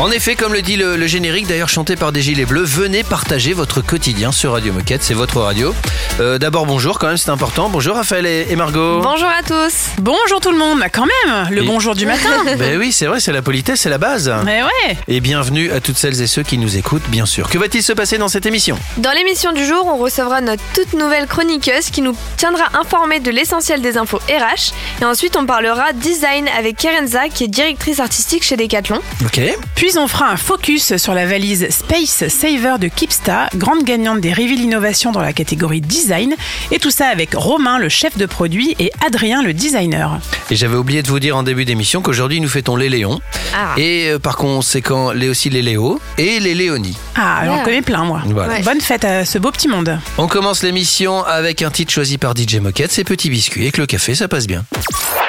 [0.00, 3.02] En effet, comme le dit le, le générique, d'ailleurs chanté par des Gilets Bleus, venez
[3.04, 5.74] partager votre quotidien sur Radio Moquette, c'est votre radio.
[6.20, 7.68] Euh, D'abord, bonjour, quand même, c'est important.
[7.68, 9.02] Bonjour Raphaël et, et Margot.
[9.02, 9.90] Bonjour à tous.
[9.98, 12.30] Bonjour tout le monde, bah quand même, le Et- bonjour du matin.
[12.58, 14.32] Ben oui, c'est vrai, c'est la politesse, c'est la base.
[14.46, 14.96] Mais ouais.
[15.06, 17.50] Et bienvenue à toutes celles et ceux qui nous écoutent, bien sûr.
[17.50, 18.78] Que va-t-il se passer dans cette émission?
[18.96, 23.30] Dans l'émission du jour, on recevra notre toute nouvelle chroniqueuse qui nous tiendra informés de
[23.30, 24.72] l'essentiel des infos RH.
[25.02, 29.00] Et ensuite, on parlera design avec Kerenza, qui est directrice artistique chez Decathlon.
[29.26, 29.40] Ok.
[29.74, 34.32] Puis on fera un focus sur la valise Space Saver de Kipsta, grande gagnante des
[34.32, 36.34] Reveal Innovation dans la catégorie design.
[36.70, 40.18] Et tout ça avec Romain, le chef de produit, et Adrien, le designer.
[40.50, 43.20] Et j'avais oublié de vous dire en début d'émission qu'aujourd'hui nous fêtons les Léons.
[43.54, 43.74] Ah.
[43.78, 46.96] Et euh, par conséquent, les aussi les Léos et les Léonies.
[47.16, 47.64] Ah, j'en Yeah.
[47.64, 48.22] connais plein, moi.
[48.26, 48.52] Voilà.
[48.54, 48.62] Ouais.
[48.62, 49.98] Bonne fête à ce beau petit monde.
[50.18, 53.62] On commence l'émission avec un titre choisi par DJ Moquette, c'est Petit Biscuit.
[53.62, 54.64] Avec le café, ça passe bien.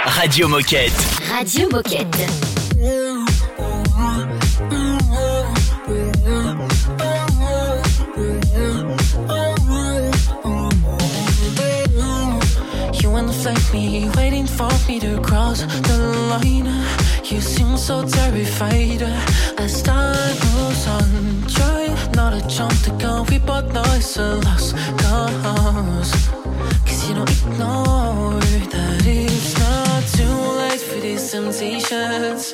[0.05, 0.93] Radio Moquette.
[1.37, 2.60] Radio Moquette.
[15.67, 15.97] The
[16.29, 16.67] line.
[17.23, 19.03] You seem so terrified
[19.57, 21.47] as time moves on.
[21.47, 26.11] Try not to jump the gun, we both know it's a lost cause.
[26.85, 28.39] Cause you don't ignore
[28.73, 32.53] that it's not too late for these temptations.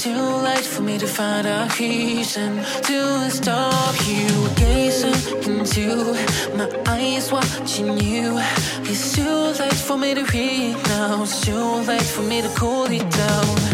[0.00, 5.12] Too late for me to find a reason to stop you gazing
[5.44, 6.14] into
[6.56, 8.38] my eyes, watching you.
[8.84, 11.22] It's too late for me to read now.
[11.22, 13.69] It's too late for me to cool it down.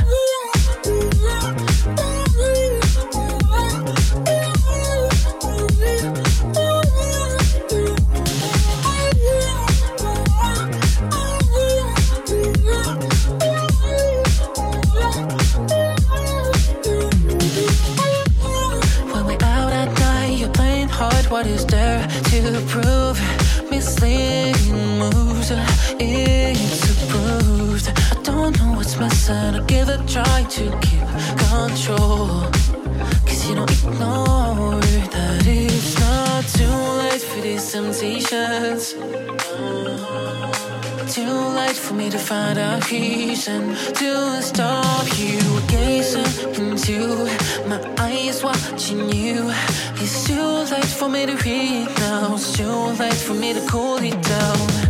[41.76, 47.26] Late for me to find a reason to stop you gazing into
[47.68, 49.50] my eyes, watching you.
[49.96, 52.34] It's too late for me to read now.
[52.34, 54.85] It's too late for me to cool it down.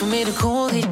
[0.00, 0.89] For me to call it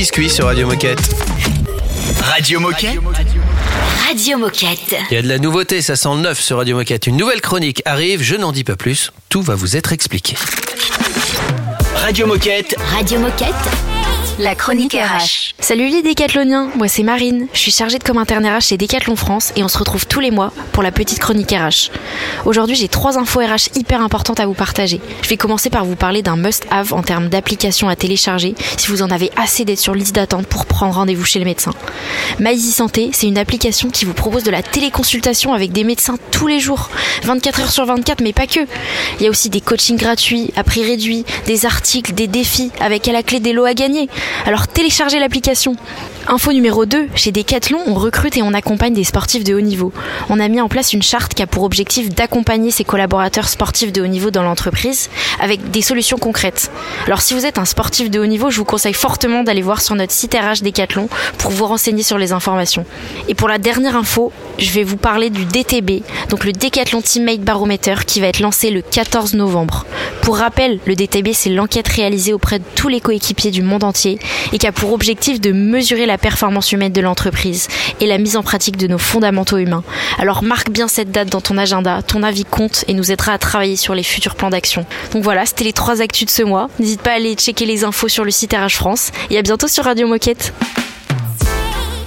[0.00, 0.98] donc Petit Biscuit sur Radio Moquette.
[2.22, 2.98] Radio Moquette.
[4.08, 4.96] Radio Moquette.
[5.10, 7.06] Il y a de la nouveauté, ça sent le neuf sur Radio Moquette.
[7.06, 10.36] Une nouvelle chronique arrive, je n'en dis pas plus, tout va vous être expliqué.
[11.96, 12.76] Radio Moquette.
[12.92, 13.54] Radio Moquette.
[14.38, 15.29] La chronique RH.
[15.70, 19.14] Salut les décathloniens, moi c'est Marine, je suis chargée de com interne RH chez Décathlon
[19.14, 21.92] France et on se retrouve tous les mois pour la petite chronique RH.
[22.44, 25.00] Aujourd'hui j'ai trois infos RH hyper importantes à vous partager.
[25.22, 29.02] Je vais commencer par vous parler d'un must-have en termes d'applications à télécharger si vous
[29.02, 31.70] en avez assez d'être sur liste d'attente pour prendre rendez-vous chez le médecin.
[32.40, 36.48] MyEasy Santé, c'est une application qui vous propose de la téléconsultation avec des médecins tous
[36.48, 36.90] les jours,
[37.22, 38.58] 24 heures sur 24 mais pas que.
[39.20, 43.06] Il y a aussi des coachings gratuits à prix réduit, des articles, des défis avec
[43.06, 44.08] à la clé des lots à gagner.
[44.46, 46.19] Alors téléchargez l'application communication.
[46.32, 49.92] Info numéro 2, chez Decathlon, on recrute et on accompagne des sportifs de haut niveau.
[50.28, 53.90] On a mis en place une charte qui a pour objectif d'accompagner ses collaborateurs sportifs
[53.90, 55.10] de haut niveau dans l'entreprise
[55.40, 56.70] avec des solutions concrètes.
[57.06, 59.80] Alors si vous êtes un sportif de haut niveau, je vous conseille fortement d'aller voir
[59.80, 62.86] sur notre site RH Decathlon pour vous renseigner sur les informations.
[63.26, 67.40] Et pour la dernière info, je vais vous parler du DTB, donc le Decathlon Teammate
[67.40, 69.84] Barometer qui va être lancé le 14 novembre.
[70.22, 74.20] Pour rappel, le DTB c'est l'enquête réalisée auprès de tous les coéquipiers du monde entier
[74.52, 77.68] et qui a pour objectif de mesurer la performance humaine de l'entreprise
[78.00, 79.82] et la mise en pratique de nos fondamentaux humains.
[80.18, 83.38] Alors marque bien cette date dans ton agenda, ton avis compte et nous aidera à
[83.38, 84.86] travailler sur les futurs plans d'action.
[85.12, 86.68] Donc voilà, c'était les trois actus de ce mois.
[86.78, 89.68] N'hésite pas à aller checker les infos sur le site RH France et à bientôt
[89.68, 90.52] sur Radio Moquette.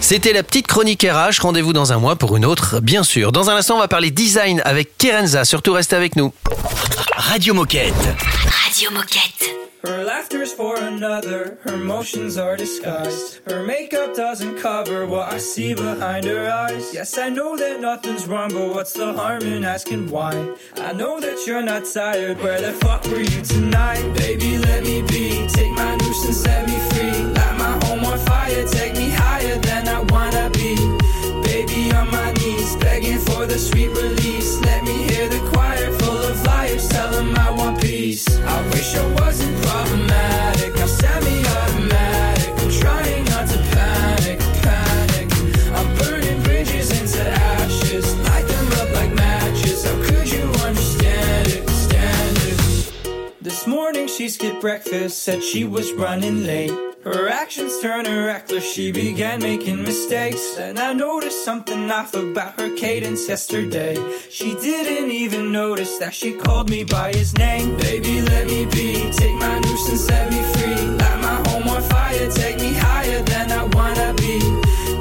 [0.04, 1.40] C'était la petite chronique RH.
[1.42, 3.32] Rendez-vous dans un mois pour une autre, bien sûr.
[3.32, 5.46] Dans un instant, on va parler design avec Kerenza.
[5.46, 6.34] Surtout, restez avec nous.
[7.16, 7.94] Radio Moquette.
[8.66, 9.73] Radio Moquette.
[9.86, 13.42] Her laughter's for another, her motions are disguised.
[13.46, 16.94] Her makeup doesn't cover what I see behind her eyes.
[16.94, 20.56] Yes, I know that nothing's wrong, but what's the harm in asking why?
[20.78, 24.02] I know that you're not tired, where the fuck were you tonight?
[24.16, 27.22] Baby, let me be, take my nuisance, set me free.
[27.34, 30.76] Light my home on fire, take me higher than I wanna be.
[31.44, 34.62] Baby, on my knees, begging for the sweet release.
[34.62, 35.92] Let me hear the choir
[36.64, 38.26] highest seller, my one piece.
[38.40, 40.78] I wish I wasn't problematic.
[40.78, 42.33] I semi-automatic.
[53.64, 56.74] This morning she skipped breakfast, said she was running late.
[57.06, 60.56] Her actions turned her reckless, she began making mistakes.
[60.56, 63.96] Then I noticed something off about her cadence yesterday.
[64.30, 67.78] She didn't even notice that she called me by his name.
[67.78, 70.86] Baby, let me be, take my nuisance, set me free.
[71.00, 74.40] Light my home on fire, take me higher than I wanna be.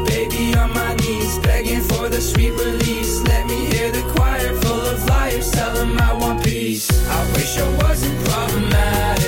[0.05, 3.23] Baby, on my knees, begging for the sweet release.
[3.25, 3.62] Let me
[5.43, 6.89] selling my one piece.
[7.09, 9.22] I wish I wasn't problematic.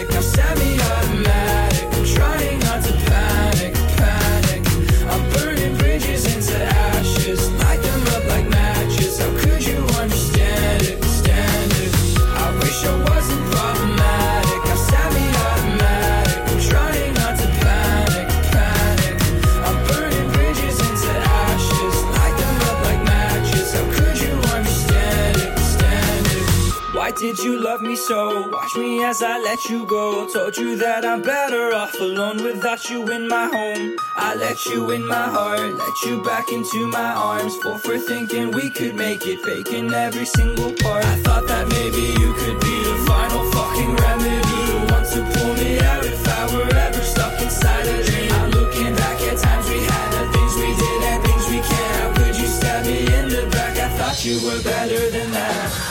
[27.96, 28.48] So?
[28.48, 30.26] Watch me as I let you go.
[30.32, 33.96] Told you that I'm better off alone without you in my home.
[34.16, 37.56] I let you in my heart, let you back into my arms.
[37.56, 41.04] Full for thinking we could make it, faking every single part.
[41.04, 44.60] I thought that maybe you could be the final fucking remedy.
[44.70, 48.32] The one to pull me out if I were ever stuck inside a dream.
[48.32, 51.96] I'm looking back at times we had, the things we did and things we can't.
[52.00, 53.76] How could you stab me in the back?
[53.78, 55.83] I thought you were better than that.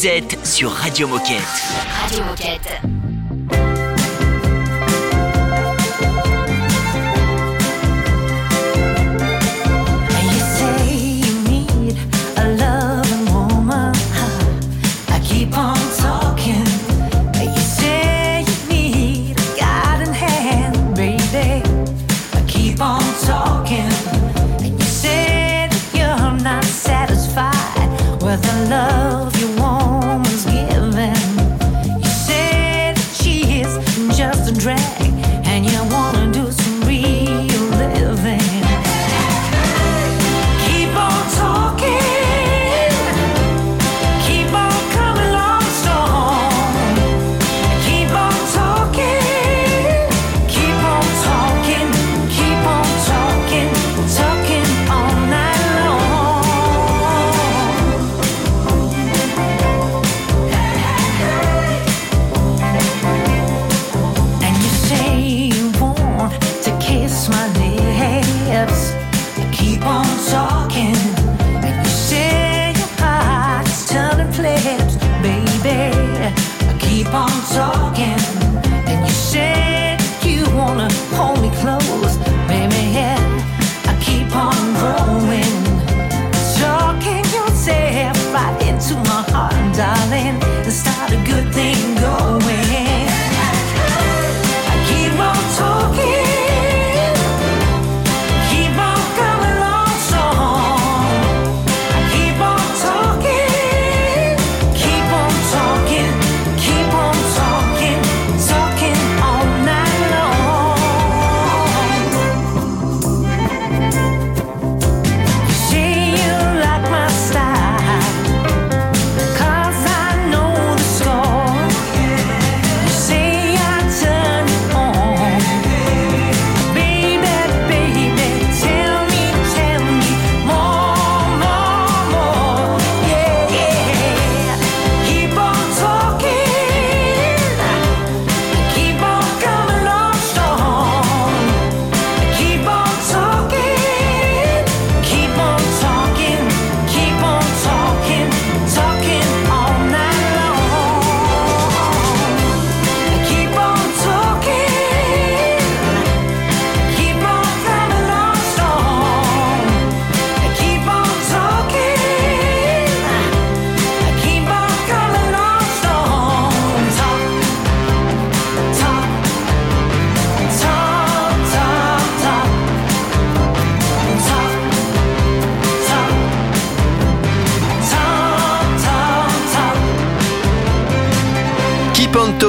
[0.00, 1.42] Vous êtes sur Radio Moquette.
[2.00, 2.99] Radio Moquette.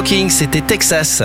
[0.01, 1.21] Talking, c'était Texas.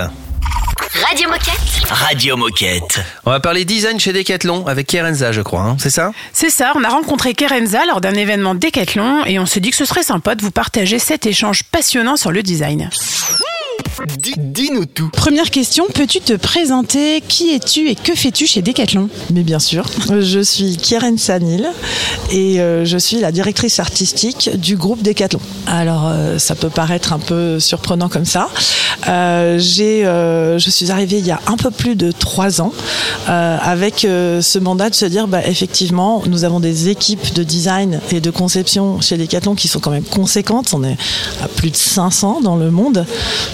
[0.93, 1.89] Radio Moquette.
[1.89, 2.99] Radio Moquette.
[3.25, 6.11] On va parler design chez Decathlon avec Kerenza, je crois, hein, c'est ça?
[6.31, 9.75] C'est ça, on a rencontré Kerenza lors d'un événement Decathlon et on se dit que
[9.75, 12.91] ce serait sympa de vous partager cet échange passionnant sur le design.
[14.05, 15.09] Dis-nous tout.
[15.09, 17.21] Première question, peux-tu te présenter?
[17.27, 19.09] Qui es-tu et que fais-tu chez Decathlon?
[19.33, 19.85] Mais bien sûr,
[20.19, 21.67] je suis Kieren Sanil
[22.31, 25.39] et euh, je suis la directrice artistique du groupe Decathlon.
[25.65, 28.49] Alors euh, ça peut paraître un peu surprenant comme ça.
[29.07, 32.73] Euh, j'ai, euh, je suis arrivée il y a un peu plus de trois ans
[33.29, 37.43] euh, avec euh, ce mandat de se dire bah, effectivement nous avons des équipes de
[37.43, 40.73] design et de conception chez Decathlon qui sont quand même conséquentes.
[40.73, 40.97] On est
[41.43, 43.05] à plus de 500 dans le monde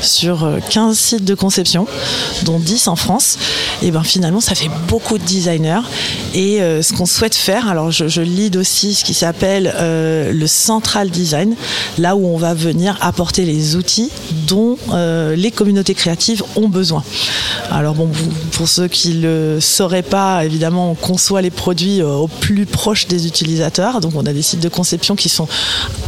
[0.01, 1.87] sur euh, 15 sites de conception,
[2.43, 3.37] dont 10 en France.
[3.81, 5.81] Et ben finalement, ça fait beaucoup de designers.
[6.33, 10.47] Et euh, ce qu'on souhaite faire, alors je, lead aussi ce qui s'appelle euh, le
[10.47, 11.55] central design,
[11.97, 14.09] là où on va venir apporter les outils
[14.47, 17.03] dont euh, les communautés créatives ont besoin.
[17.71, 18.09] Alors bon,
[18.51, 23.07] pour ceux qui le sauraient pas, évidemment, on conçoit les produits euh, au plus proche
[23.07, 24.01] des utilisateurs.
[24.01, 25.47] Donc on a des sites de conception qui sont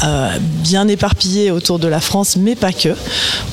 [0.03, 2.95] euh, bien éparpillés autour de la France, mais pas que.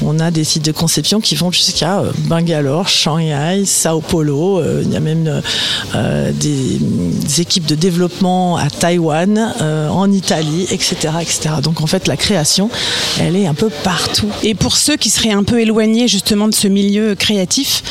[0.03, 4.61] On a des sites de conception qui vont jusqu'à euh, Bangalore, Shanghai, Sao Paulo.
[4.61, 5.43] Euh, il y a même
[5.95, 9.55] euh, des, des équipes de développement à Taïwan,
[9.91, 11.57] en Italie, etc., etc.
[11.63, 12.71] Donc en fait, la création,
[13.21, 14.29] elle est un peu partout.
[14.43, 17.83] Et pour ceux qui seraient un peu éloignés justement de ce milieu créatif,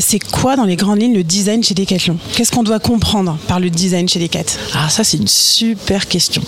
[0.00, 2.18] c'est quoi dans les grandes lignes le design chez Decathlon?
[2.34, 4.44] Qu'est-ce qu'on doit comprendre par le design chez Decat?
[4.74, 6.42] Ah, ça, c'est une super question.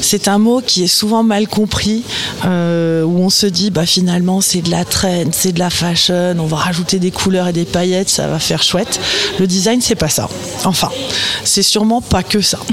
[0.00, 2.02] C'est un mot qui est souvent mal compris,
[2.44, 4.84] euh, où on se dit, bah, finalement, c'est de la
[5.32, 8.62] c'est de la fashion, on va rajouter des couleurs et des paillettes, ça va faire
[8.62, 9.00] chouette.
[9.38, 10.28] Le design, c'est pas ça.
[10.64, 10.90] Enfin,
[11.44, 12.58] c'est sûrement pas que ça.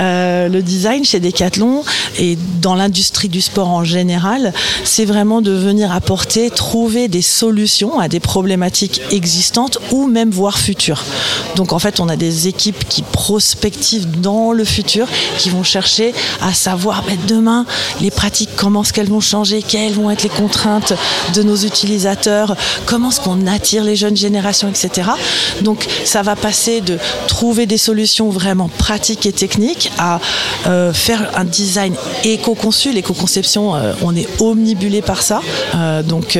[0.00, 1.82] Euh, le design chez Decathlon
[2.18, 4.54] et dans l'industrie du sport en général,
[4.84, 10.58] c'est vraiment de venir apporter, trouver des solutions à des problématiques existantes ou même voire
[10.58, 11.04] futures.
[11.56, 15.06] Donc en fait, on a des équipes qui prospectivent dans le futur,
[15.38, 17.66] qui vont chercher à savoir ben, demain
[18.00, 20.94] les pratiques, comment est-ce qu'elles vont changer, quelles vont être les contraintes
[21.34, 21.79] de nos utilisateurs,
[22.86, 25.10] comment est-ce qu'on attire les jeunes générations, etc.
[25.62, 30.20] Donc ça va passer de trouver des solutions vraiment pratiques et techniques à
[30.66, 31.94] euh, faire un design
[32.24, 32.92] éco-conçu.
[32.92, 35.40] L'éco-conception, euh, on est omnibulé par ça.
[35.74, 36.38] Euh, donc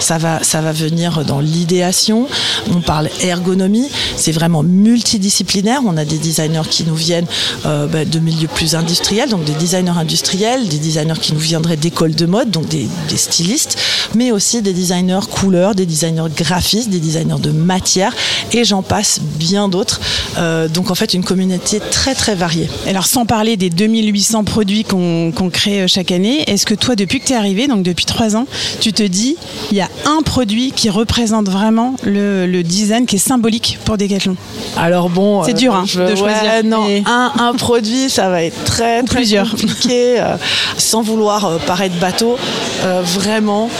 [0.00, 2.28] ça, va, ça va venir dans l'idéation.
[2.70, 3.90] On parle ergonomie.
[4.16, 5.80] C'est vraiment multidisciplinaire.
[5.86, 7.26] On a des designers qui nous viennent
[7.64, 12.14] bah, de milieux plus industriels, donc des designers industriels, des designers qui nous viendraient d'écoles
[12.14, 13.78] de mode, donc des, des stylistes,
[14.14, 18.12] mais aussi des designers couleurs, des designers graphistes, des designers de matière,
[18.52, 20.00] et j'en passe bien d'autres.
[20.38, 22.68] Euh, donc en fait, une communauté très très variée.
[22.86, 27.20] Alors sans parler des 2800 produits qu'on crée euh, chaque année, est-ce que toi, depuis
[27.20, 28.46] que tu es arrivé, donc depuis trois ans,
[28.80, 29.36] tu te dis,
[29.70, 33.96] il y a un produit qui représente vraiment le, le design qui est symbolique pour
[33.96, 34.36] Decathlon?
[34.76, 38.10] Alors bon, C'est euh, dur, hein, je- de choisir, ouais, non, mais- un, un produit,
[38.10, 39.50] ça va être très, très plusieurs.
[39.50, 40.20] compliqué.
[40.20, 40.36] euh,
[40.76, 42.36] sans vouloir euh, paraître bateau,
[42.84, 43.70] euh, vraiment,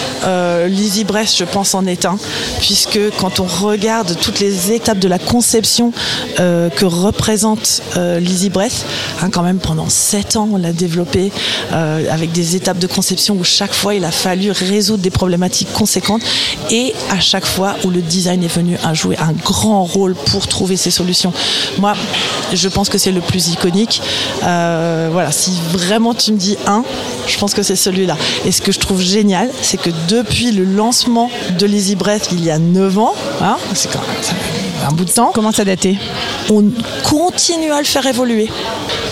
[0.77, 2.19] l'Easy Brest, je pense, en est un,
[2.61, 5.93] puisque quand on regarde toutes les étapes de la conception
[6.39, 8.85] euh, que représente euh, l'Easy Brest,
[9.23, 11.33] hein, quand même pendant sept ans, on l'a développé
[11.73, 15.73] euh, avec des étapes de conception où chaque fois il a fallu résoudre des problématiques
[15.73, 16.23] conséquentes
[16.71, 20.47] et à chaque fois où le design est venu à jouer un grand rôle pour
[20.47, 21.33] trouver ces solutions.
[21.79, 21.95] Moi,
[22.53, 24.03] je pense que c'est le plus iconique.
[24.43, 26.85] Voilà, si vraiment tu me dis un,
[27.27, 28.17] je pense que c'est celui-là.
[28.45, 32.45] Et ce que je trouve génial, c'est que depuis le lancement de l'Easy Breath il
[32.45, 34.01] y a 9 ans, hein, c'est quand
[34.89, 35.99] un bout de temps, Comment ça dater
[36.51, 36.65] on
[37.03, 38.49] continue à le faire évoluer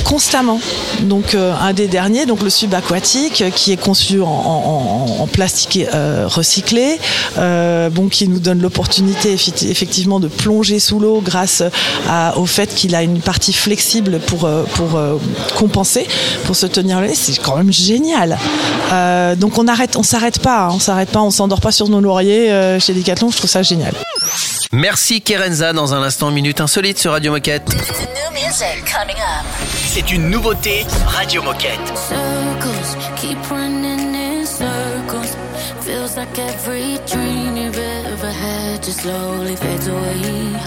[0.04, 0.61] constamment.
[1.02, 5.23] Donc euh, un des derniers, donc le subaquatique, euh, qui est conçu en, en- en-
[5.23, 6.99] en plastique euh, recyclé,
[7.37, 11.62] bon, qui nous donne l'opportunité effectivement de plonger sous l'eau grâce
[12.09, 15.00] à- au fait qu'il a une partie flexible pour, pour
[15.56, 16.06] compenser,
[16.44, 17.14] pour se tenir le nez.
[17.14, 18.38] C'est quand même génial.
[19.38, 22.00] Donc on arrête, on s'arrête pas, hein, on s'arrête pas, on s'endort pas sur nos
[22.00, 23.30] lauriers chez Decathlon.
[23.30, 23.94] Je trouve ça génial.
[24.75, 27.62] Merci Kerenza dans un instant Minute Insolite sur Radio Moquette.
[29.87, 31.78] C'est une nouveauté Radio Moquette.
[32.09, 35.37] Circles keep running in circles.
[35.81, 40.59] Feels like every dream you've ever had just slowly fades away.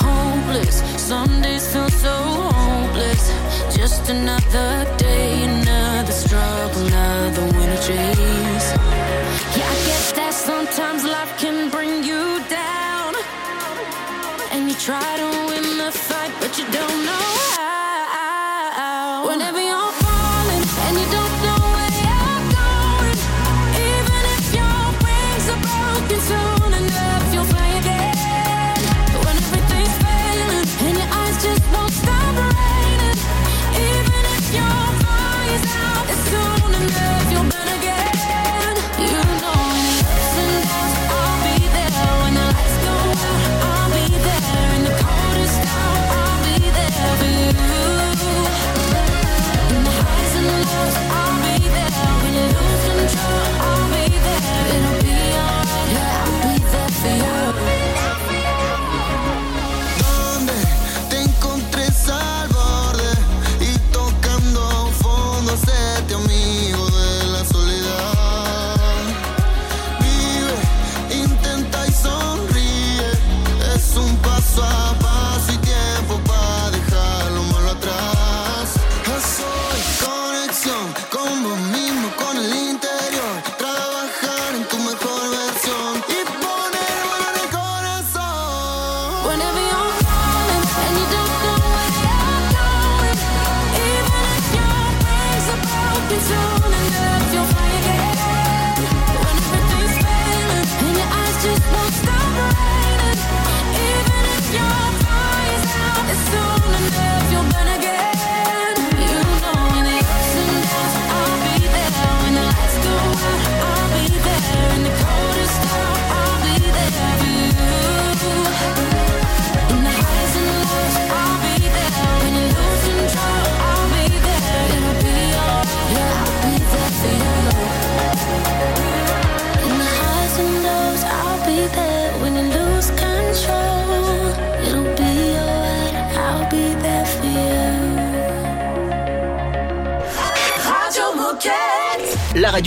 [0.00, 3.30] Hopeless, some days feel so hopeless.
[3.76, 8.93] Just another day, another struggle, another winter chase.
[10.14, 13.14] That sometimes life can bring you down.
[14.52, 17.53] And you try to win the fight, but you don't know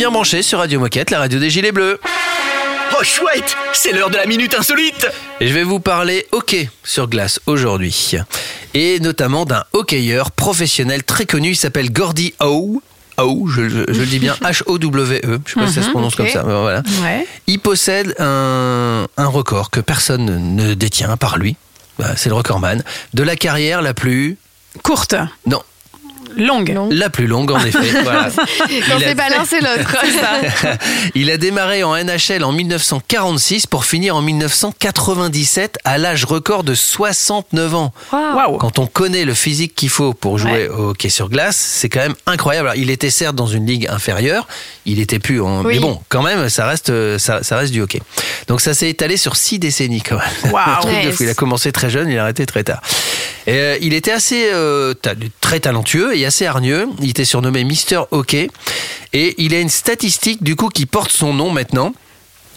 [0.00, 2.00] Bien branchés sur Radio Moquette, la radio des Gilets Bleus.
[2.98, 5.06] Oh chouette, c'est l'heure de la minute insolite.
[5.40, 8.12] Et je vais vous parler hockey sur glace aujourd'hui.
[8.72, 12.80] Et notamment d'un hockeyeur professionnel très connu, il s'appelle Gordy Howe.
[13.18, 15.38] Howe, je, je- je le dis bien H-O-W-E.
[15.44, 16.44] Je sais pas si ça se Mhm, prononce comme ça.
[16.46, 16.82] mais Voilà.
[17.02, 17.26] Ouais.
[17.46, 21.56] Il possède un, un record que personne ne détient à part lui.
[21.98, 22.82] Bah, C'est le recordman
[23.12, 24.38] de la carrière la plus
[24.82, 25.14] Courte.
[25.46, 25.60] non
[26.36, 26.76] Longue.
[26.90, 27.78] la plus longue en effet.
[28.02, 28.28] Voilà.
[28.34, 29.96] Quand Il a- c'est balancé l'autre.
[31.14, 36.74] Il a démarré en NHL en 1946 pour finir en 1997 à l'âge record de
[36.74, 37.92] 69 ans.
[38.10, 42.00] Quand on connaît le physique qu'il faut pour jouer au hockey sur glace, c'est quand
[42.00, 42.68] même incroyable.
[42.68, 44.46] Alors, il était certes dans une ligue inférieure,
[44.86, 45.64] il était plus en...
[45.64, 45.74] Oui.
[45.74, 48.00] Mais bon, quand même, ça reste, ça, ça reste du hockey.
[48.48, 50.52] Donc ça s'est étalé sur six décennies quand même.
[51.20, 52.80] Il a commencé très jeune, il a arrêté très tard.
[53.46, 54.94] Et, euh, il était assez euh,
[55.40, 56.88] très talentueux et assez hargneux.
[57.00, 58.50] Il était surnommé Mister Hockey.
[59.12, 61.92] Et il a une statistique du coup qui porte son nom maintenant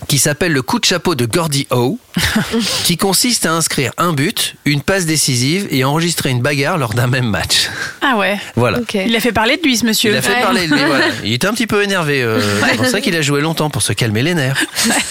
[0.08, 1.98] qui s'appelle le coup de chapeau de Gordy Howe,
[2.84, 7.08] qui consiste à inscrire un but, une passe décisive et enregistrer une bagarre lors d'un
[7.08, 7.70] même match.
[8.02, 8.38] Ah ouais.
[8.56, 8.80] Voilà.
[8.94, 10.12] Il a fait parler de lui, ce monsieur.
[10.12, 10.42] Il a fait Ouais.
[10.42, 11.06] parler de lui, voilà.
[11.24, 12.22] Il était un petit peu énervé.
[12.24, 14.64] euh, c'est pour ça qu'il a joué longtemps, pour se calmer les nerfs.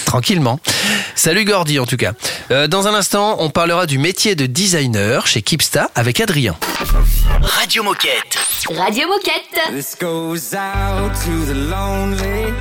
[0.04, 0.58] Tranquillement.
[1.14, 2.12] Salut Gordy, en tout cas.
[2.50, 6.56] Euh, dans un instant, on parlera du métier de designer chez Kipsta avec Adrien.
[7.40, 8.36] Radio Moquette.
[8.76, 9.74] Radio Moquette.
[9.74, 12.52] This goes out to the lonely.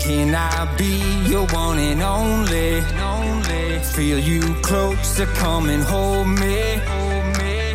[0.00, 2.82] Can I be your one and only?
[3.94, 6.80] Feel you closer, come and hold me.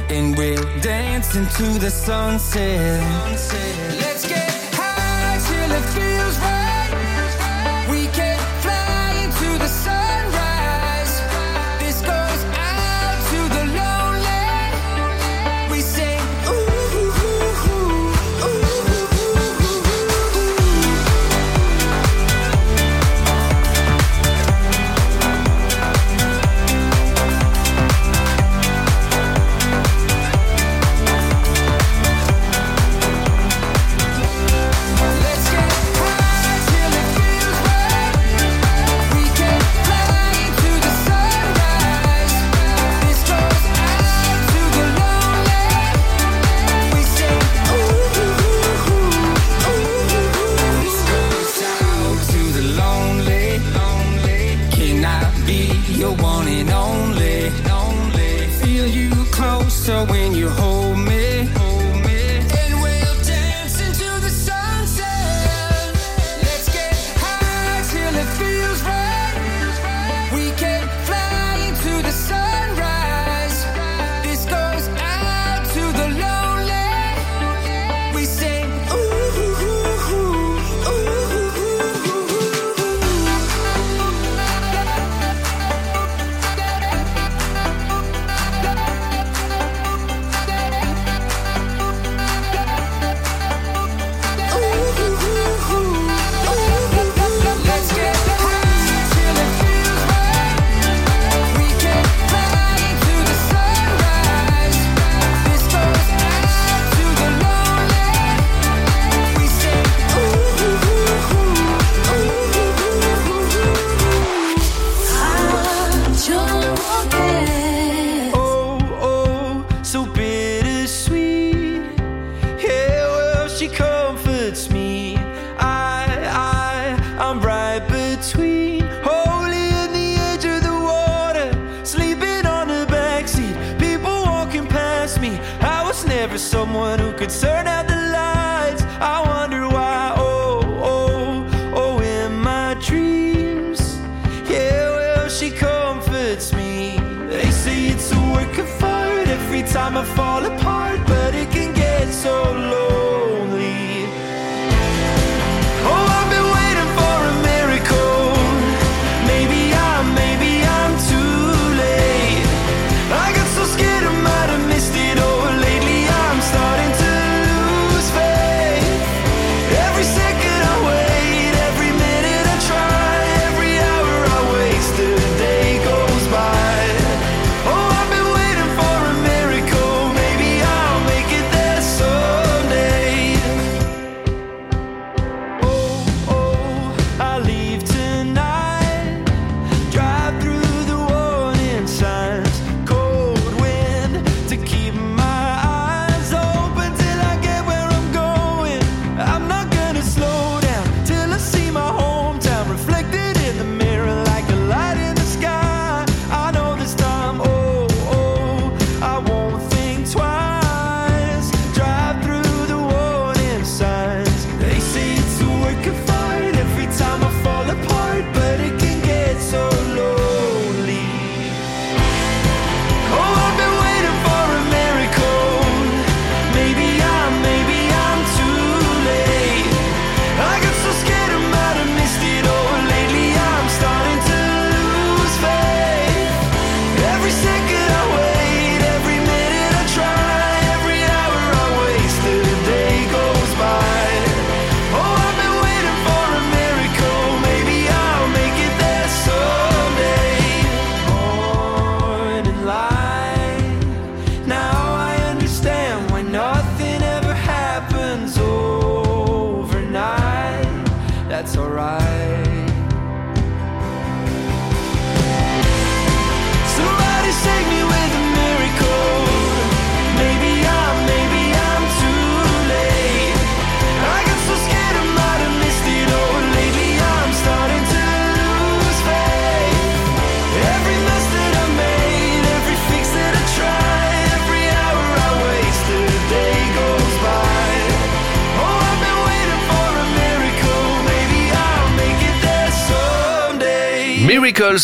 [0.10, 3.02] And we'll dance into the sunset.
[4.02, 6.15] Let's get high till it feels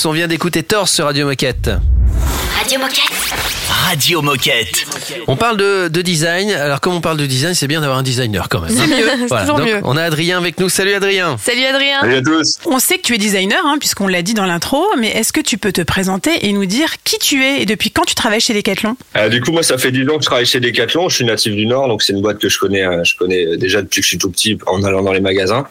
[0.04, 1.70] On vient d'écouter Torse sur Radio Moquette.
[2.62, 3.10] Radio Moquette.
[3.70, 4.86] Radio Moquette.
[5.28, 6.52] On parle de, de design.
[6.52, 8.70] Alors, comme on parle de design, c'est bien d'avoir un designer quand même.
[8.70, 9.80] C'est mieux, c'est toujours Donc, mieux.
[9.84, 10.70] On a Adrien avec nous.
[10.70, 11.38] Salut Adrien.
[11.40, 12.02] Salut Adrien.
[12.02, 12.60] à tous.
[12.66, 15.42] On sait que tu es designer, hein, puisqu'on l'a dit dans l'intro, mais est-ce que
[15.42, 18.42] tu peux te présenter et nous dire qui tu es et depuis quand tu travailles
[18.42, 18.96] chez Decathlon?
[19.18, 21.10] Euh, du coup, moi, ça fait 10 ans que je travaille chez Decathlon.
[21.10, 23.58] Je suis natif du Nord, donc c'est une boîte que je connais, euh, je connais
[23.58, 25.66] déjà depuis que je suis tout petit en allant dans les magasins.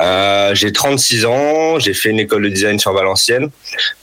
[0.00, 3.50] Euh, j'ai 36 ans, j'ai fait une école de design sur Valenciennes.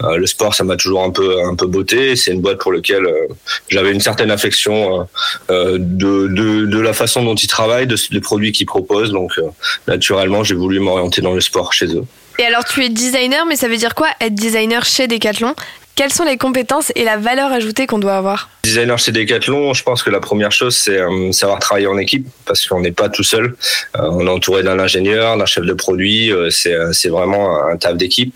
[0.04, 2.16] Euh, le sport, ça m'a toujours un peu, un peu botté.
[2.22, 3.28] C'est une boîte pour laquelle euh,
[3.70, 5.04] j'avais une certaine affection euh,
[5.50, 9.12] euh, de, la façon dont ils travaillent, de, des produits qu'ils proposent.
[9.12, 9.40] Donc,
[9.88, 12.06] naturellement, j'ai voulu m'orienter dans le sport chez eux.
[12.40, 15.54] Et alors tu es designer, mais ça veut dire quoi être designer chez Decathlon?
[16.02, 18.50] Quelles sont les compétences et la valeur ajoutée qu'on doit avoir?
[18.64, 22.28] Designer chez Decathlon, je pense que la première chose, c'est euh, savoir travailler en équipe,
[22.46, 23.56] parce qu'on n'est pas tout seul.
[23.98, 26.32] Euh, on est entouré d'un ingénieur, d'un chef de produit.
[26.32, 28.36] euh, c'est vraiment un taf d'équipe.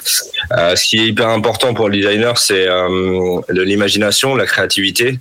[0.52, 5.20] Ce qui est hyper important pour le designer, c'est de l'imagination, la créativité.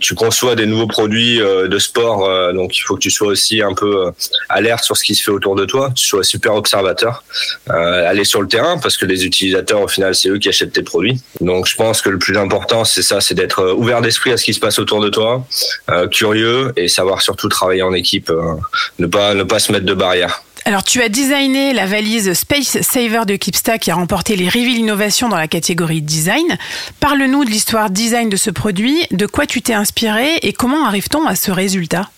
[0.00, 3.74] Tu conçois des nouveaux produits de sport, donc il faut que tu sois aussi un
[3.74, 4.12] peu
[4.48, 7.24] alerte sur ce qui se fait autour de toi, tu sois super observateur,
[7.68, 10.82] aller sur le terrain, parce que les utilisateurs, au final, c'est eux qui achètent tes
[10.82, 11.20] produits.
[11.40, 14.36] Donc je pense que le plus important, c'est ça, c'est d'être euh, ouvert d'esprit à
[14.36, 15.46] ce qui se passe autour de toi,
[15.90, 18.54] euh, curieux et savoir surtout travailler en équipe, euh,
[18.98, 20.42] ne pas ne pas se mettre de barrières.
[20.64, 24.78] Alors, tu as designé la valise Space Saver de Kipsta qui a remporté les Reveal
[24.78, 26.56] Innovation dans la catégorie design.
[27.00, 31.26] Parle-nous de l'histoire design de ce produit, de quoi tu t'es inspiré et comment arrive-t-on
[31.26, 32.08] à ce résultat?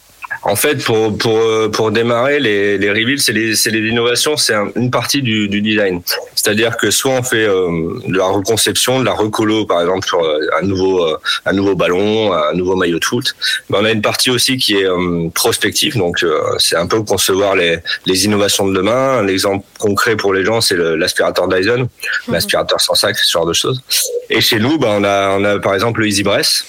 [0.46, 4.36] En fait, pour pour euh, pour démarrer, les les reveals, c'est les c'est les innovations,
[4.36, 6.02] c'est un- une partie du du design.
[6.34, 7.68] C'est-à-dire que soit on fait euh,
[8.06, 11.74] de la reconception, de la recolo, par exemple sur euh, un nouveau euh, un nouveau
[11.74, 13.34] ballon, un nouveau maillot de foot.
[13.70, 17.02] Mais on a une partie aussi qui est euh, prospective, donc euh, c'est un peu
[17.02, 19.22] concevoir les les innovations de demain.
[19.22, 21.88] L'exemple concret pour les gens, c'est l'aspirateur Dyson,
[22.28, 23.80] l'aspirateur sans sac, ce genre de choses.
[24.28, 26.66] Et chez nous, bah, on a on a par exemple le Easy Bress.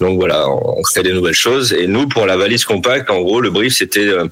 [0.00, 1.72] Donc voilà, on crée des nouvelles choses.
[1.72, 4.26] Et nous, pour la valise compacte, en gros, le brief, c'était euh,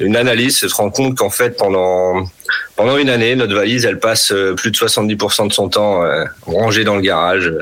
[0.00, 2.26] une analyse, se rendre compte qu'en fait, pendant
[2.76, 6.24] pendant une année, notre valise, elle passe euh, plus de 70% de son temps euh,
[6.42, 7.52] rangée dans le garage,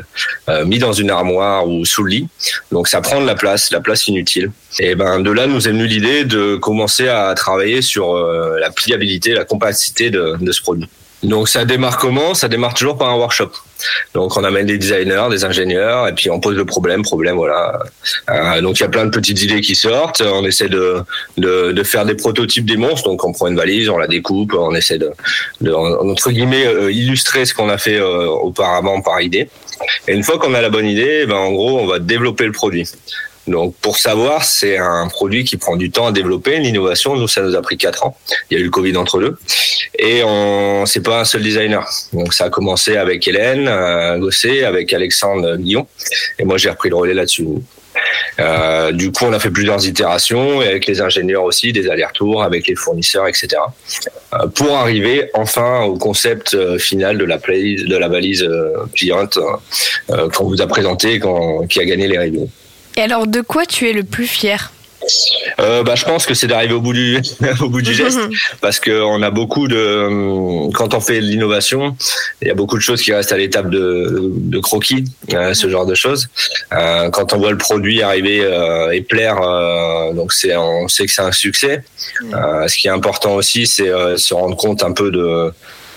[0.49, 2.29] euh, mis dans une armoire ou sous le lit.
[2.71, 4.51] Donc ça prend de la place, la place inutile.
[4.79, 9.35] Et ben de là nous est venue l'idée de commencer à travailler sur la pliabilité,
[9.35, 10.89] la compacité de, de ce produit.
[11.23, 12.35] Donc ça démarre comment?
[12.35, 13.51] Ça démarre toujours par un workshop.
[14.15, 17.81] Donc on amène des designers, des ingénieurs, et puis on pose le problème, problème, voilà.
[18.31, 20.21] Euh, donc il y a plein de petites idées qui sortent.
[20.21, 21.03] On essaie de,
[21.37, 23.09] de, de faire des prototypes des monstres.
[23.09, 25.11] Donc on prend une valise, on la découpe, on essaie de,
[25.61, 29.49] de entre guillemets euh, illustrer ce qu'on a fait euh, auparavant par idée.
[30.09, 32.53] Et une fois qu'on a la bonne idée, ben en gros on va développer le
[32.53, 32.89] produit.
[33.47, 36.59] Donc pour savoir, c'est un produit qui prend du temps à développer.
[36.59, 38.17] L'innovation, nous, ça nous a pris quatre ans.
[38.51, 39.37] Il y a eu le Covid entre deux.
[39.99, 41.89] Et on, c'est pas un seul designer.
[42.13, 45.87] Donc ça a commencé avec Hélène euh, Gosset, avec Alexandre Guillon.
[46.39, 47.47] Et moi, j'ai repris le relais là-dessus.
[48.41, 52.43] Euh, du coup, on a fait plusieurs itérations et avec les ingénieurs aussi, des allers-retours
[52.43, 53.49] avec les fournisseurs, etc.
[54.35, 58.73] Euh, pour arriver enfin au concept euh, final de la, play, de la valise euh,
[58.95, 62.49] Giant euh, qu'on vous a présenté, quand, qui a gagné les reviews.
[62.97, 64.73] Et alors de quoi tu es le plus fier
[65.59, 67.21] Euh, bah, je pense que c'est d'arriver au bout du
[67.61, 68.21] au bout du geste.
[68.61, 71.97] Parce que on a beaucoup de quand on fait de l'innovation
[72.41, 75.69] il y a beaucoup de choses qui restent à l'étape de, de croquis euh, ce
[75.69, 76.29] genre de choses.
[76.73, 78.39] Euh, quand on voit le produit arriver
[78.93, 79.41] et plaire
[80.15, 81.83] donc c'est on sait que c'est un succès.
[82.33, 85.53] Euh, ce qui est important aussi c'est se rendre compte un peu de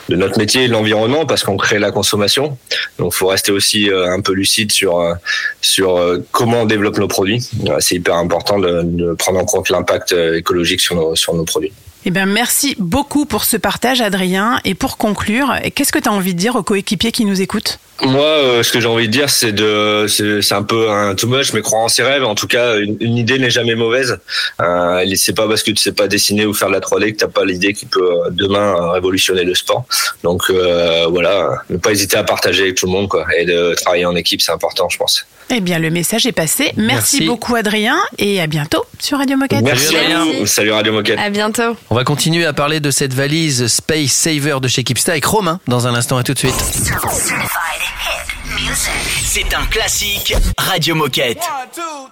[0.09, 2.57] de notre métier l'environnement parce qu'on crée la consommation.
[2.99, 5.13] Donc, faut rester aussi euh, un peu lucide sur euh,
[5.61, 7.47] sur euh, comment on développe nos produits.
[7.79, 11.73] C'est hyper important de, prendre en compte l'impact écologique sur sur nos produits.
[12.07, 14.59] Eh bien, merci beaucoup pour ce partage, Adrien.
[14.63, 17.79] Et pour conclure, qu'est-ce que tu as envie de dire aux coéquipiers qui nous écoutent?
[18.03, 21.27] Moi, euh, ce que j'ai envie de dire, c'est de, c'est un peu un too
[21.27, 22.23] much, mais croire en ses rêves.
[22.23, 24.19] En tout cas, une, idée n'est jamais mauvaise.
[24.61, 27.17] Euh, c'est pas parce que tu sais pas dessiner ou faire de la 3D que
[27.17, 29.85] t'as pas l'idée qui peut euh, demain euh, révolutionner le sport.
[30.23, 30.51] Donc
[31.09, 34.15] voilà, ne pas hésiter à partager avec tout le monde, quoi, et de travailler en
[34.15, 35.25] équipe, c'est important, je pense.
[35.49, 36.73] Eh bien, le message est passé.
[36.75, 37.25] Merci, Merci.
[37.27, 37.97] beaucoup, Adrien.
[38.17, 39.61] Et à bientôt sur Radio Moquette.
[39.61, 40.45] Merci à vous.
[40.45, 41.19] Salut Radio Moquette.
[41.19, 41.75] À bientôt.
[41.89, 45.59] On va continuer à parler de cette valise Space Saver de chez Kipsta avec Romain
[45.67, 46.17] dans un instant.
[46.17, 46.55] À tout de suite.
[49.23, 51.39] C'est un classique Radio Moquette.
[51.75, 52.09] So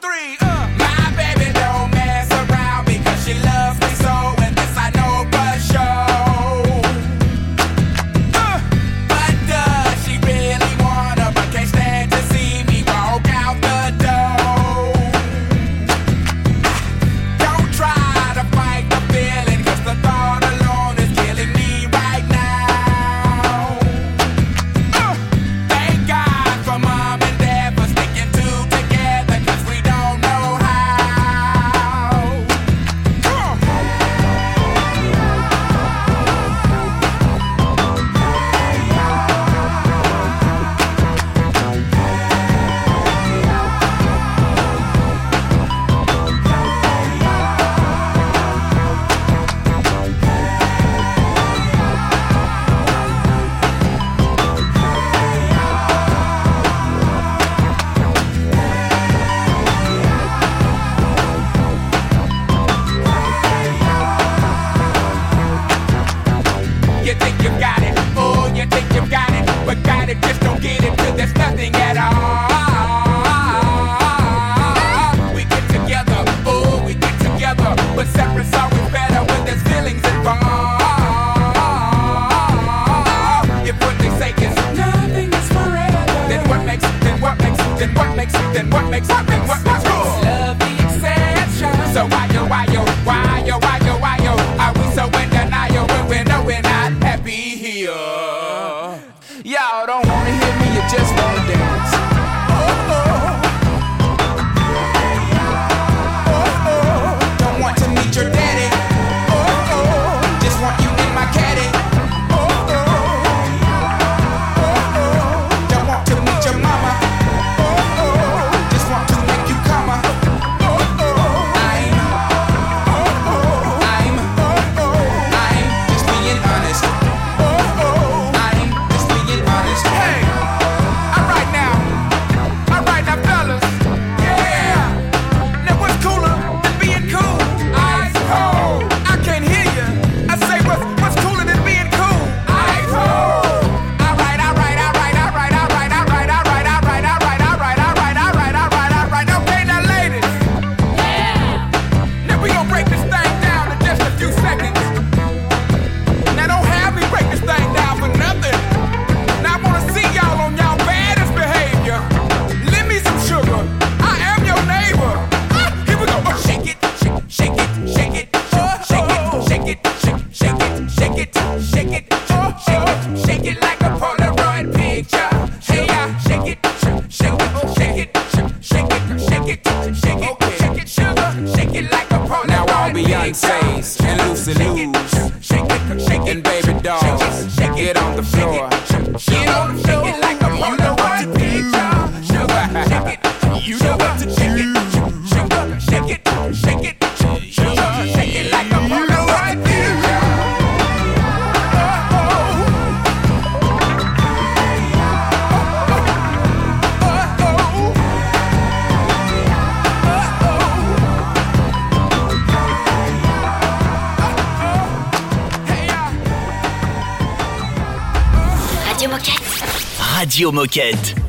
[220.53, 221.22] Moquette.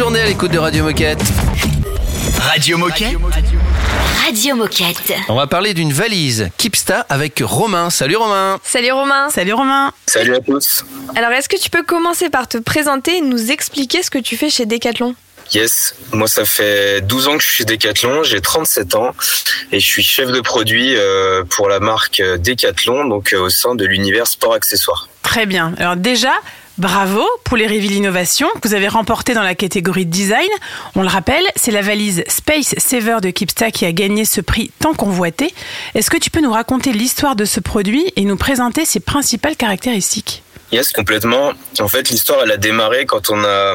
[0.00, 1.20] Journée à l'écoute de Radio Moquette.
[2.40, 3.18] Radio Moquette.
[4.24, 5.12] Radio Moquette.
[5.28, 7.90] On va parler d'une valise Kipsta avec Romain.
[7.90, 8.58] Salut Romain.
[8.64, 9.28] Salut Romain.
[9.28, 9.92] Salut Romain.
[10.06, 10.86] Salut à tous.
[11.16, 14.38] Alors, est-ce que tu peux commencer par te présenter et nous expliquer ce que tu
[14.38, 15.14] fais chez Decathlon?
[15.52, 19.14] Yes, moi ça fait 12 ans que je suis chez Decathlon, j'ai 37 ans
[19.72, 23.74] et je suis chef de produit euh, pour la marque Decathlon, donc euh, au sein
[23.74, 25.08] de l'univers sport accessoires.
[25.22, 25.74] Très bien.
[25.78, 26.32] Alors déjà,
[26.80, 30.48] bravo pour les Reveal Innovation que vous avez remporté dans la catégorie design.
[30.94, 34.72] On le rappelle, c'est la valise Space Saver de Kipsta qui a gagné ce prix
[34.80, 35.52] tant convoité.
[35.94, 39.56] Est-ce que tu peux nous raconter l'histoire de ce produit et nous présenter ses principales
[39.56, 40.42] caractéristiques?
[40.72, 41.52] Yes, complètement.
[41.80, 43.74] En fait, l'histoire, elle a démarré quand on a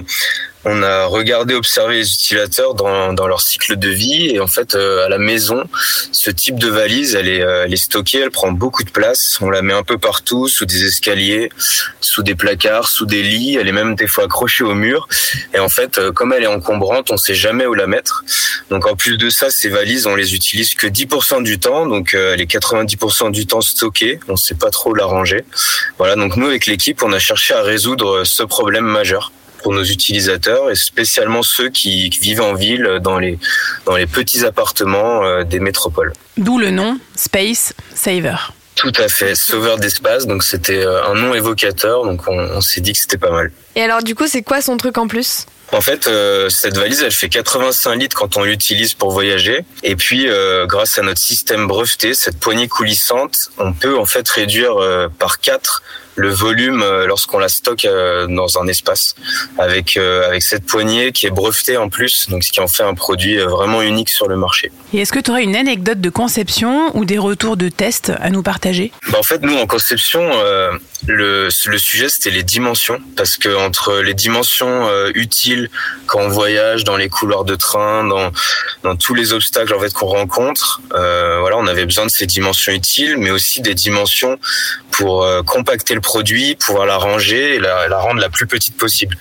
[0.65, 4.73] on a regardé, observé les utilisateurs dans, dans leur cycle de vie et en fait
[4.73, 5.63] euh, à la maison,
[6.11, 9.37] ce type de valise, elle est, euh, elle est stockée, elle prend beaucoup de place.
[9.41, 11.49] On la met un peu partout, sous des escaliers,
[12.01, 13.57] sous des placards, sous des lits.
[13.59, 15.07] Elle est même des fois accrochée au mur.
[15.53, 18.23] Et en fait, euh, comme elle est encombrante, on sait jamais où la mettre.
[18.71, 22.15] Donc en plus de ça, ces valises, on les utilise que 10% du temps, donc
[22.15, 24.19] euh, elle est 90% du temps stockée.
[24.27, 25.45] On sait pas trop la ranger.
[25.99, 26.15] Voilà.
[26.15, 29.31] Donc nous, avec l'équipe, on a cherché à résoudre ce problème majeur
[29.65, 33.39] pour nos utilisateurs et spécialement ceux qui vivent en ville dans les
[33.87, 36.13] dans les petits appartements euh, des métropoles.
[36.37, 38.35] D'où le nom Space Saver.
[38.75, 40.27] Tout à fait, sauveur d'espace.
[40.27, 42.03] Donc c'était euh, un nom évocateur.
[42.03, 43.51] Donc on, on s'est dit que c'était pas mal.
[43.75, 45.47] Et alors, du coup, c'est quoi son truc en plus?
[45.71, 49.65] En fait, euh, cette valise, elle fait 85 litres quand on l'utilise pour voyager.
[49.83, 54.27] Et puis, euh, grâce à notre système breveté, cette poignée coulissante, on peut en fait
[54.29, 55.81] réduire euh, par 4
[56.15, 59.15] le volume euh, lorsqu'on la stocke euh, dans un espace
[59.57, 62.83] avec euh, avec cette poignée qui est brevetée en plus, donc ce qui en fait
[62.83, 64.71] un produit vraiment unique sur le marché.
[65.01, 68.43] Est-ce que tu aurais une anecdote de conception ou des retours de tests à nous
[68.43, 68.91] partager?
[69.11, 70.71] Bah, en fait, nous en conception, euh,
[71.05, 75.69] le, sujet c'était les dimensions, parce que entre les dimensions euh, utiles
[76.05, 80.07] quand on voyage dans les couloirs de train, dans tous les obstacles en fait qu'on
[80.07, 84.39] rencontre, euh, voilà, on avait besoin de ces dimensions utiles, mais aussi des dimensions
[84.91, 89.17] pour compacter le produit, pouvoir la ranger et la rendre la plus petite possible.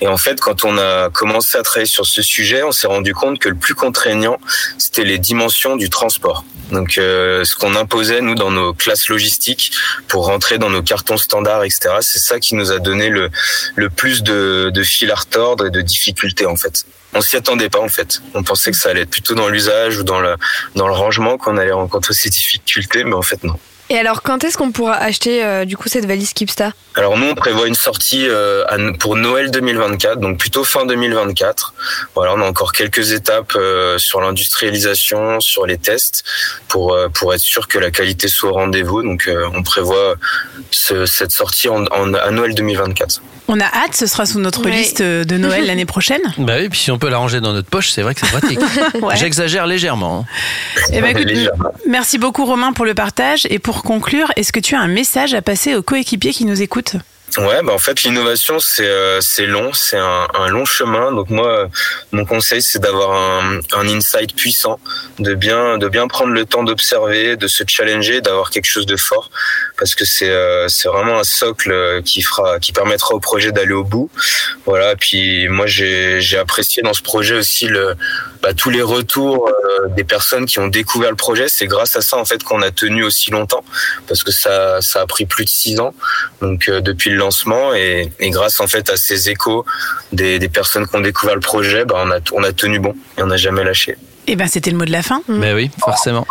[0.00, 3.12] Et en fait, quand on a commencé à travailler sur ce sujet, on s'est rendu
[3.12, 4.38] compte que le plus contraignant,
[4.78, 6.44] c'était les dimensions du transport.
[6.72, 9.72] Donc, euh, ce qu'on imposait nous dans nos classes logistiques
[10.08, 11.96] pour rentrer dans nos cartons standards, etc.
[12.00, 13.30] C'est ça qui nous a donné le
[13.76, 16.84] le plus de, fil à retordre et de difficultés en fait.
[17.14, 18.20] On s'y attendait pas en fait.
[18.34, 20.20] On pensait que ça allait être plutôt dans l'usage ou dans
[20.74, 23.58] dans le rangement qu'on allait rencontrer ces difficultés, mais en fait non.
[23.88, 26.72] Et alors, quand est-ce qu'on pourra acheter euh, du coup cette valise Kipsta?
[26.96, 28.64] Alors nous, on prévoit une sortie euh,
[28.98, 31.72] pour Noël 2024, donc plutôt fin 2024.
[32.16, 36.24] Voilà, on a encore quelques étapes euh, sur l'industrialisation, sur les tests,
[36.66, 39.02] pour pour être sûr que la qualité soit au rendez-vous.
[39.02, 40.16] Donc on prévoit
[40.72, 43.20] ce- cette sortie en- à Noël 2024.
[43.48, 44.72] On a hâte, ce sera sous notre Oui.
[44.72, 46.20] liste de Noël l'année prochaine.
[46.38, 48.30] Bah oui, puis si on peut la ranger dans notre poche, c'est vrai que c'est
[48.38, 48.58] pratique.
[49.02, 49.16] Ouais.
[49.16, 50.20] J'exagère légèrement.
[50.28, 50.84] hein.
[50.92, 51.70] Eh ben, écoute, Légèrement.
[51.88, 53.46] merci beaucoup Romain pour le partage.
[53.50, 56.60] Et pour conclure, est-ce que tu as un message à passer aux coéquipiers qui nous
[56.62, 56.96] écoutent?
[57.38, 61.12] Ouais, bah en fait l'innovation c'est euh, c'est long, c'est un, un long chemin.
[61.12, 61.68] Donc moi,
[62.12, 64.80] mon conseil c'est d'avoir un, un insight puissant,
[65.18, 68.96] de bien de bien prendre le temps d'observer, de se challenger, d'avoir quelque chose de
[68.96, 69.30] fort,
[69.78, 73.74] parce que c'est euh, c'est vraiment un socle qui fera qui permettra au projet d'aller
[73.74, 74.10] au bout.
[74.64, 74.96] Voilà.
[74.96, 77.96] Puis moi j'ai j'ai apprécié dans ce projet aussi le
[78.46, 81.48] bah, tous les retours euh, des personnes qui ont découvert le projet.
[81.48, 83.64] C'est grâce à ça en fait qu'on a tenu aussi longtemps,
[84.06, 85.92] parce que ça ça a pris plus de six ans.
[86.40, 89.64] Donc euh, depuis le lancement et, et grâce en fait à ces échos
[90.12, 92.94] des, des personnes qui ont découvert le projet, bah, on a on a tenu bon
[93.18, 93.96] et on n'a jamais lâché.
[94.28, 95.22] Eh ben, c'était le mot de la fin.
[95.28, 96.26] Mais oui, forcément.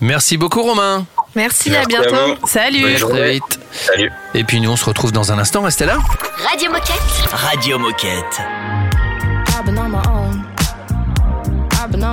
[0.00, 1.06] Merci beaucoup Romain.
[1.34, 2.14] Merci, Merci à bientôt.
[2.14, 3.60] à très vite.
[3.72, 4.10] Salut.
[4.34, 5.62] Et puis nous, on se retrouve dans un instant.
[5.62, 5.98] Restez là.
[6.50, 7.32] Radio Moquette.
[7.32, 8.91] Radio Moquette.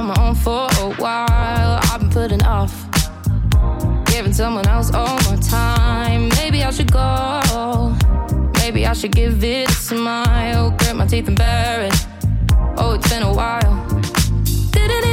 [0.10, 1.80] My own for a while.
[1.84, 2.74] I've been putting off
[4.06, 6.30] giving someone else all my time.
[6.30, 7.96] Maybe I should go.
[8.56, 10.72] Maybe I should give it a smile.
[10.72, 11.94] Grit my teeth and bear it.
[12.78, 13.76] Oh, it's been a while.
[14.72, 15.09] Didn't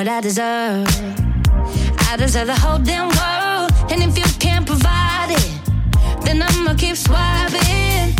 [0.00, 0.88] what I deserve.
[2.08, 3.70] I deserve the whole damn world.
[3.92, 8.19] And if you can't provide it, then I'ma keep swiping.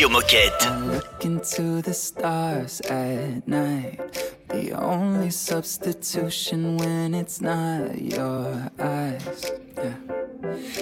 [0.00, 0.86] Radio Moquette.
[0.86, 4.00] Look into the stars at night.
[4.48, 9.52] The only substitution when it's not your eyes.
[9.76, 9.92] Yeah.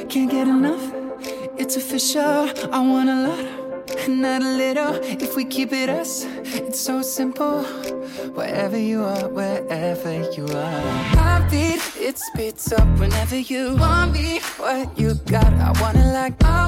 [0.08, 0.92] Can't get enough.
[1.58, 2.48] It's official.
[2.72, 4.94] I want a lot, not a little.
[5.02, 7.64] If we keep it us, it's so simple.
[8.34, 10.80] Wherever you are, wherever you are.
[11.18, 14.38] Heartbeat, it speeds up whenever you want me.
[14.58, 16.34] What you got, I wanna like.
[16.44, 16.67] I'm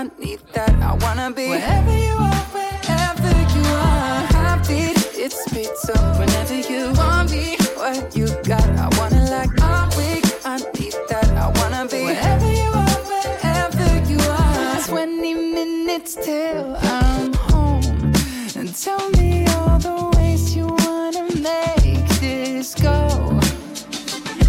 [0.00, 0.70] I need that.
[0.80, 4.24] I wanna be wherever you are, wherever you are.
[4.32, 7.58] Heartbeat, it speeds up whenever you want me.
[7.76, 9.50] What you got, I wanna like.
[9.60, 11.28] I'm weak, I need that.
[11.36, 14.80] I wanna be wherever you are, wherever you are.
[14.86, 18.14] 20 minutes till I'm home.
[18.56, 23.06] And tell me all the ways you wanna make this go.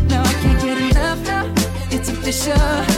[0.08, 1.54] No, I can't get enough now.
[1.92, 2.91] It's official.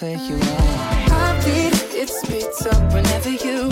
[0.00, 1.08] Wherever you are.
[1.10, 3.71] Heartbeat, it speeds up whenever you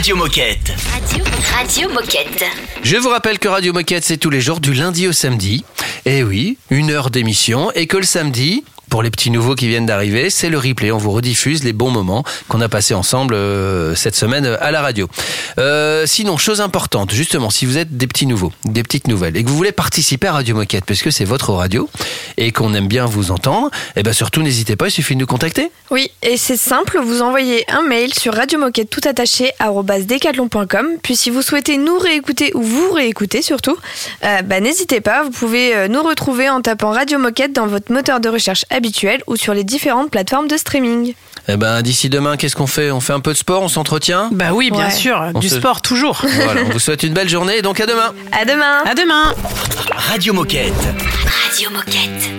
[0.00, 0.72] Radio Moquette.
[0.94, 2.44] Radio, Radio Moquette.
[2.82, 5.62] Je vous rappelle que Radio Moquette, c'est tous les jours du lundi au samedi.
[6.06, 7.70] Et oui, une heure d'émission.
[7.72, 10.90] Et que le samedi, pour les petits nouveaux qui viennent d'arriver, c'est le replay.
[10.92, 14.82] On vous rediffuse les bons moments qu'on a passés ensemble euh, cette semaine à la
[14.82, 15.08] radio.
[15.58, 19.44] Euh, sinon, chose importante, justement, si vous êtes des petits nouveaux, des petites nouvelles, et
[19.44, 21.88] que vous voulez participer à Radio Moquette, parce que c'est votre radio,
[22.36, 25.26] et qu'on aime bien vous entendre, et bien surtout, n'hésitez pas, il suffit de nous
[25.26, 25.70] contacter.
[25.90, 30.86] Oui, et c'est simple, vous envoyez un mail sur radiomoquette tout attaché decathlon.com.
[31.02, 33.76] Puis si vous souhaitez nous réécouter ou vous réécouter surtout,
[34.24, 37.92] euh, bah, n'hésitez pas, vous pouvez euh, nous retrouver en tapant Radio Moquette dans votre
[37.92, 38.64] moteur de recherche
[39.26, 41.14] ou sur les différentes plateformes de streaming.
[41.48, 42.90] Eh ben, d'ici demain, qu'est-ce qu'on fait?
[42.90, 44.28] On fait un peu de sport, on s'entretient?
[44.32, 44.90] Bah oui, bien Ouais.
[44.90, 46.22] sûr, On du se- sport toujours.
[46.44, 49.34] Voilà, on vous souhaite une belle journée, et donc à demain À demain À demain
[49.96, 50.72] Radio Moquette.
[51.48, 52.30] Radio Moquette.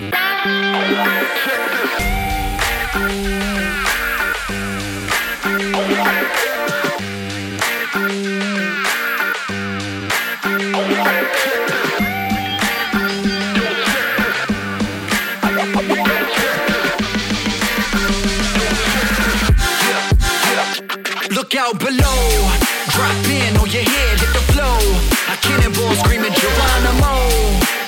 [21.52, 22.48] look out below.
[22.88, 24.78] Drop in on your head, hit the flow.
[25.28, 27.28] I cannonball screaming Geronimo.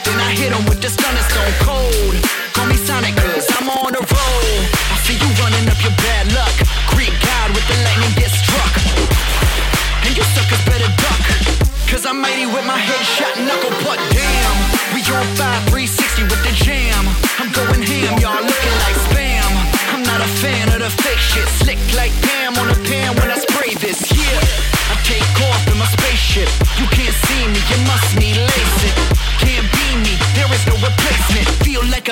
[0.04, 2.14] Then I hit him with the stunner, stone cold.
[2.52, 4.48] Call me Sonic, cause I'm on a roll.
[4.92, 6.54] I see you running up your bad luck.
[6.92, 8.74] Greek God with the lightning get struck.
[10.04, 11.24] And you suckers better duck.
[11.88, 14.00] Cause I'm mighty with my head shot, knuckle butt.
[14.12, 14.56] Damn,
[14.92, 15.86] we on 5, 3,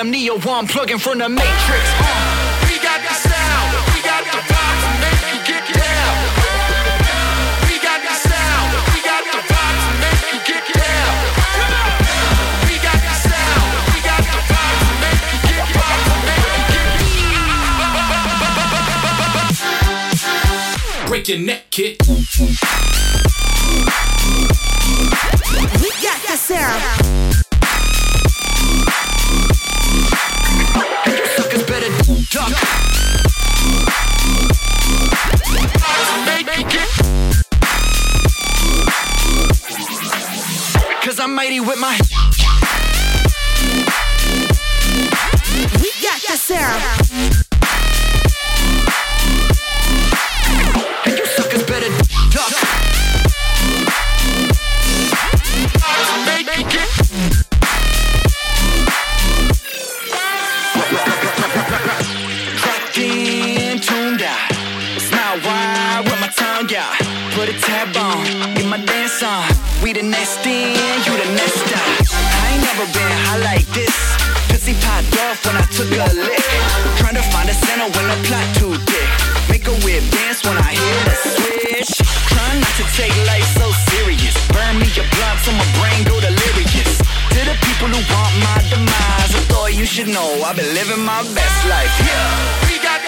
[0.03, 1.47] I'm Neo, I'm plugging from the Matrix.
[1.47, 2.67] Uh.
[2.67, 6.15] We got the sound, we got the vibe to make you get down.
[7.71, 11.15] We got the sound, we got the vibe to make you get down.
[12.67, 13.63] We got the sound,
[13.95, 15.71] we got the vibe to make you get
[20.99, 21.07] down.
[21.07, 21.95] Break your neck, kid.
[25.79, 27.32] We got the sound.
[31.65, 31.89] Better
[32.29, 32.51] duck.
[41.03, 41.97] Cause I'm mighty with my.
[45.81, 47.02] We got the sound.
[67.83, 69.43] Tab on, get my dance on.
[69.83, 70.71] We the next in,
[71.03, 72.07] you the next out.
[72.15, 73.91] I ain't never been high like this.
[74.47, 76.47] Pussy popped off when I took a lick.
[76.95, 79.09] Trying to find a center when the plot too thick.
[79.51, 81.91] Make a weird dance when I hear the switch.
[82.31, 84.31] Trying not to take life so serious.
[84.55, 87.03] Burn me a blunt so my brain go delirious.
[87.35, 91.03] To the people who want my demise, I thought you should know I've been living
[91.03, 91.91] my best life.
[91.99, 93.02] Yeah, we got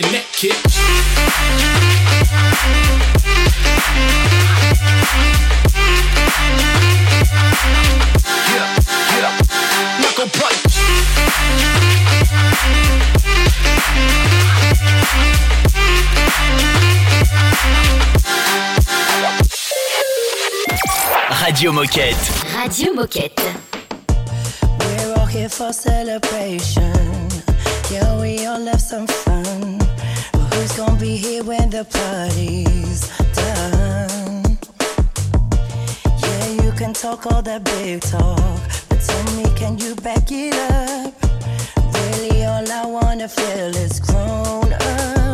[0.00, 0.54] your neck, kid.
[10.00, 10.74] Knuckle punch.
[21.42, 22.14] Radio Moquette.
[22.54, 23.40] Radio Moquette.
[24.78, 27.28] We're all here for celebration.
[27.90, 29.87] Yeah, we all have some fun.
[30.78, 34.56] Gonna be here when the party's done?
[36.22, 40.54] Yeah, you can talk all that big talk, but tell me, can you back it
[40.54, 41.12] up?
[41.94, 45.27] Really, all I wanna feel is grown up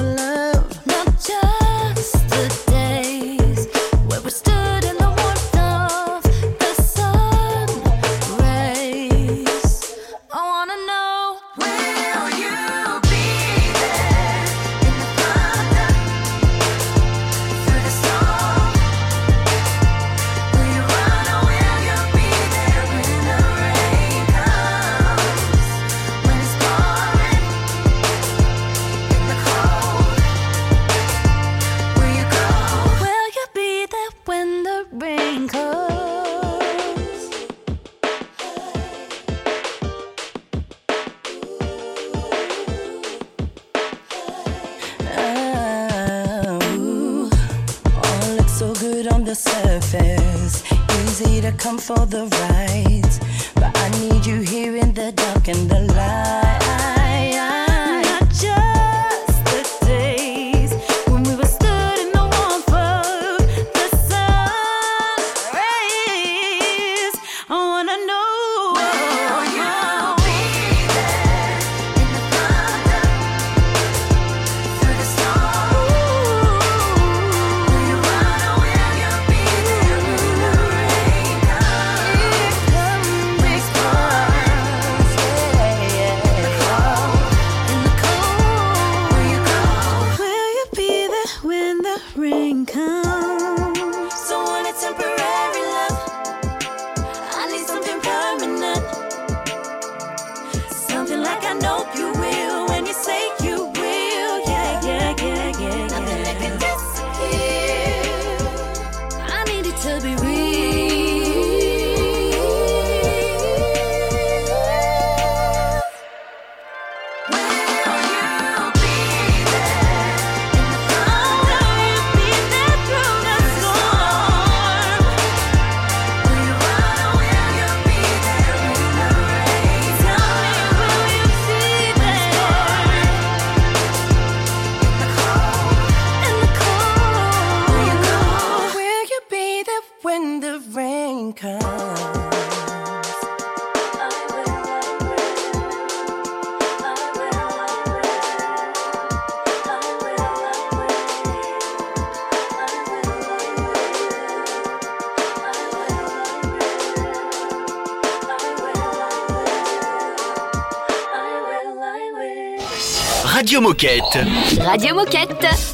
[164.60, 165.73] Radio Moquette.